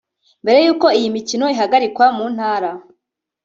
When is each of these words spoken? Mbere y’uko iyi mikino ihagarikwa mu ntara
Mbere 0.43 0.59
y’uko 0.65 0.87
iyi 0.97 1.07
mikino 1.15 1.45
ihagarikwa 1.53 2.05
mu 2.17 2.25
ntara 2.33 2.71